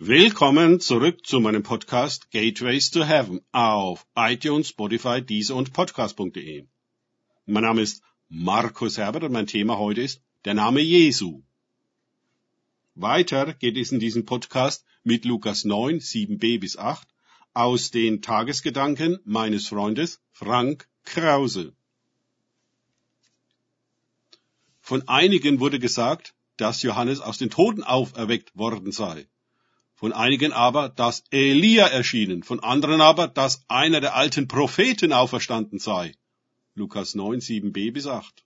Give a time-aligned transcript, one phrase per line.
[0.00, 6.68] Willkommen zurück zu meinem Podcast Gateways to Heaven auf iTunes, Spotify, Deezer und Podcast.de.
[7.46, 11.42] Mein Name ist Markus Herbert und mein Thema heute ist der Name Jesu.
[12.94, 17.08] Weiter geht es in diesem Podcast mit Lukas 9, 7b bis 8
[17.52, 21.74] aus den Tagesgedanken meines Freundes Frank Krause.
[24.80, 29.26] Von einigen wurde gesagt, dass Johannes aus den Toten auferweckt worden sei
[29.98, 35.80] von einigen aber, dass Elia erschienen, von anderen aber, dass einer der alten Propheten auferstanden
[35.80, 36.14] sei.
[36.76, 38.44] Lukas 9, 7b bis 8.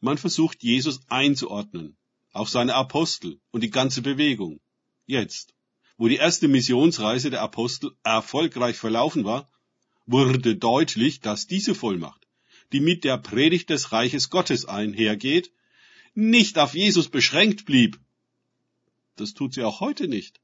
[0.00, 1.96] Man versucht Jesus einzuordnen,
[2.32, 4.58] auf seine Apostel und die ganze Bewegung.
[5.06, 5.54] Jetzt,
[5.96, 9.48] wo die erste Missionsreise der Apostel erfolgreich verlaufen war,
[10.04, 12.26] wurde deutlich, dass diese Vollmacht,
[12.72, 15.52] die mit der Predigt des Reiches Gottes einhergeht,
[16.14, 18.00] nicht auf Jesus beschränkt blieb,
[19.20, 20.40] das tut sie auch heute nicht.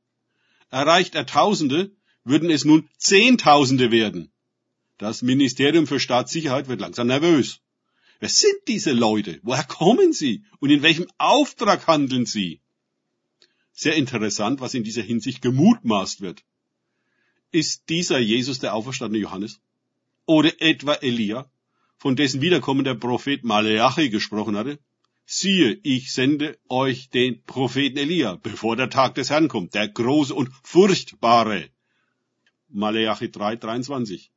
[0.71, 1.91] Erreicht er Tausende,
[2.25, 4.31] würden es nun Zehntausende werden.
[4.99, 7.61] Das Ministerium für Staatssicherheit wird langsam nervös.
[8.19, 9.41] Wer sind diese Leute?
[9.43, 10.45] Woher kommen sie?
[10.59, 12.61] Und in welchem Auftrag handeln sie?
[13.73, 16.43] Sehr interessant, was in dieser Hinsicht gemutmaßt wird.
[17.53, 19.61] Ist dieser Jesus der auferstandene Johannes?
[20.25, 21.49] Oder etwa Elia,
[21.99, 24.79] von dessen Wiederkommen der Prophet Maleachi gesprochen hatte?
[25.27, 30.35] Siehe, ich sende euch den Propheten Elia, bevor der Tag des Herrn kommt, der große
[30.35, 31.69] und furchtbare.
[32.69, 34.31] Maleachi 3, 23.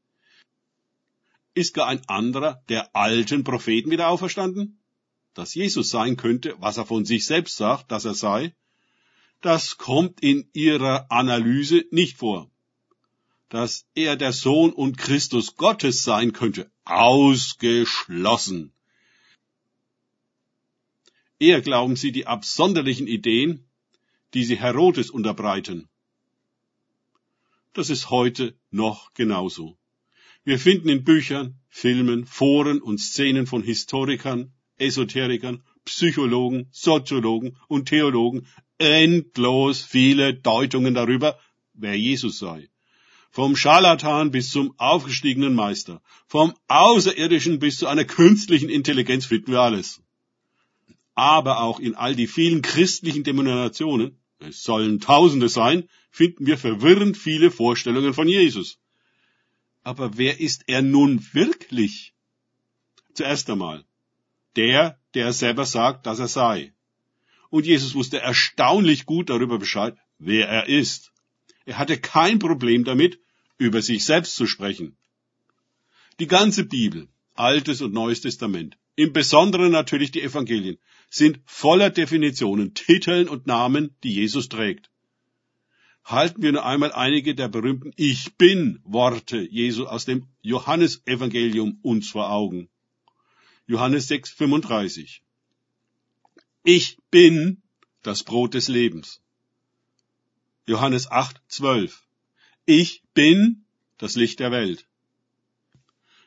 [1.54, 4.80] Ist gar ein anderer der alten Propheten wieder auferstanden?
[5.36, 8.54] Dass Jesus sein könnte, was er von sich selbst sagt, dass er sei,
[9.42, 12.50] das kommt in ihrer Analyse nicht vor.
[13.48, 18.74] Dass er der Sohn und Christus Gottes sein könnte, ausgeschlossen.
[21.40, 23.66] Eher glauben sie die absonderlichen Ideen,
[24.34, 25.88] die sie Herodes unterbreiten.
[27.74, 29.78] Das ist heute noch genauso.
[30.44, 38.48] Wir finden in Büchern, Filmen, Foren und Szenen von Historikern, Esoterikern, Psychologen, Soziologen und Theologen
[38.78, 41.40] endlos viele Deutungen darüber,
[41.74, 42.70] wer Jesus sei.
[43.32, 49.62] Vom Scharlatan bis zum aufgestiegenen Meister, vom Außerirdischen bis zu einer künstlichen Intelligenz finden wir
[49.62, 50.02] alles
[51.20, 57.18] aber auch in all die vielen christlichen Denominationen, es sollen Tausende sein, finden wir verwirrend
[57.18, 58.80] viele Vorstellungen von Jesus.
[59.84, 62.14] Aber wer ist er nun wirklich?
[63.14, 63.84] Zuerst einmal,
[64.56, 66.74] der, der selber sagt, dass er sei.
[67.50, 71.12] Und Jesus wusste erstaunlich gut darüber Bescheid, wer er ist.
[71.66, 73.20] Er hatte kein Problem damit,
[73.58, 74.96] über sich selbst zu sprechen.
[76.22, 80.78] Die ganze Bibel, Altes und Neues Testament, im Besonderen natürlich die Evangelien,
[81.10, 84.92] sind voller Definitionen, Titeln und Namen, die Jesus trägt.
[86.04, 92.10] Halten wir nur einmal einige der berühmten Ich bin Worte Jesu aus dem Johannesevangelium uns
[92.10, 92.68] vor Augen.
[93.68, 95.24] Johannes 6, 35.
[96.64, 97.62] Ich bin
[98.04, 99.22] das Brot des Lebens.
[100.68, 102.04] Johannes 8, 12.
[102.66, 103.64] Ich bin
[103.98, 104.90] das Licht der Welt.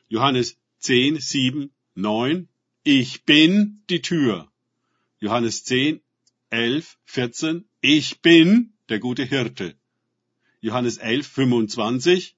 [0.08, 2.48] Johannes 10, 7, 9
[2.84, 4.50] ich bin die Tür.
[5.20, 6.00] Johannes 10,
[6.50, 7.64] 11, 14.
[7.80, 9.76] Ich bin der gute Hirte.
[10.60, 12.36] Johannes 11, 25.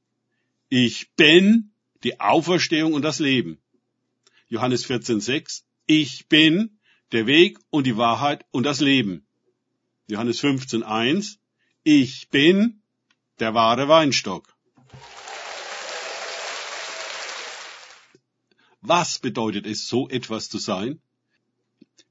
[0.68, 1.72] Ich bin
[2.02, 3.58] die Auferstehung und das Leben.
[4.48, 5.64] Johannes 14, 6.
[5.86, 6.78] Ich bin
[7.12, 9.26] der Weg und die Wahrheit und das Leben.
[10.08, 11.38] Johannes 15, 1.
[11.82, 12.82] Ich bin
[13.40, 14.53] der wahre Weinstock.
[18.86, 21.00] Was bedeutet es, so etwas zu sein?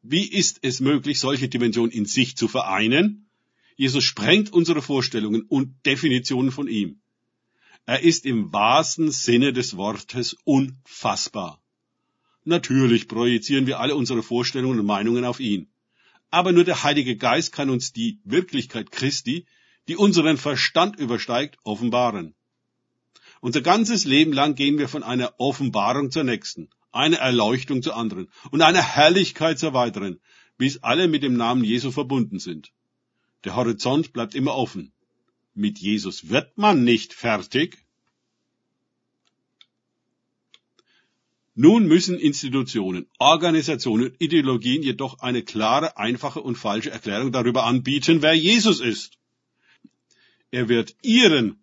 [0.01, 3.27] Wie ist es möglich, solche Dimensionen in sich zu vereinen?
[3.75, 6.99] Jesus sprengt unsere Vorstellungen und Definitionen von ihm.
[7.85, 11.61] Er ist im wahrsten Sinne des Wortes unfassbar.
[12.43, 15.67] Natürlich projizieren wir alle unsere Vorstellungen und Meinungen auf ihn.
[16.31, 19.45] Aber nur der Heilige Geist kann uns die Wirklichkeit Christi,
[19.87, 22.33] die unseren Verstand übersteigt, offenbaren.
[23.43, 28.29] Unser ganzes Leben lang gehen wir von einer Offenbarung zur nächsten, einer Erleuchtung zur anderen
[28.51, 30.21] und einer Herrlichkeit zur weiteren,
[30.57, 32.71] bis alle mit dem Namen Jesu verbunden sind.
[33.43, 34.93] Der Horizont bleibt immer offen.
[35.53, 37.85] Mit Jesus wird man nicht fertig.
[41.53, 48.35] Nun müssen Institutionen, Organisationen, Ideologien jedoch eine klare, einfache und falsche Erklärung darüber anbieten, wer
[48.35, 49.17] Jesus ist.
[50.49, 51.61] Er wird ihren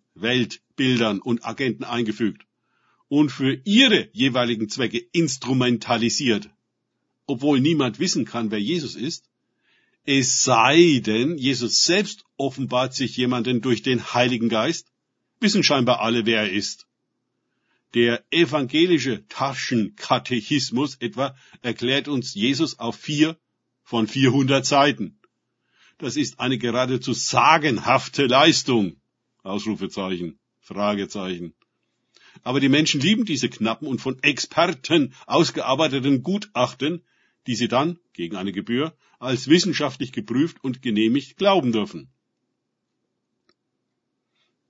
[0.81, 2.45] Weltbildern und Agenten eingefügt
[3.07, 6.49] und für ihre jeweiligen Zwecke instrumentalisiert,
[7.27, 9.29] obwohl niemand wissen kann, wer Jesus ist,
[10.05, 14.87] es sei denn, Jesus selbst offenbart sich jemanden durch den Heiligen Geist?
[15.39, 16.87] Wissen scheinbar alle, wer er ist.
[17.93, 23.37] Der evangelische Taschenkatechismus etwa erklärt uns Jesus auf vier
[23.83, 25.19] von 400 Seiten.
[25.99, 28.95] Das ist eine geradezu sagenhafte Leistung.
[29.43, 31.53] Ausrufezeichen, Fragezeichen.
[32.43, 37.03] Aber die Menschen lieben diese knappen und von Experten ausgearbeiteten Gutachten,
[37.47, 42.09] die sie dann, gegen eine Gebühr, als wissenschaftlich geprüft und genehmigt glauben dürfen.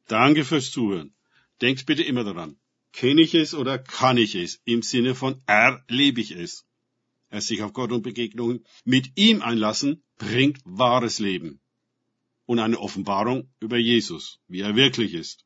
[0.07, 1.13] Danke fürs Zuhören.
[1.61, 2.57] Denkt bitte immer daran.
[2.91, 4.61] Kenne ich es oder kann ich es?
[4.65, 6.65] Im Sinne von erlebe ich es.
[7.29, 11.61] Es sich auf Gott und Begegnungen mit ihm einlassen, bringt wahres Leben.
[12.45, 15.45] Und eine Offenbarung über Jesus, wie er wirklich ist.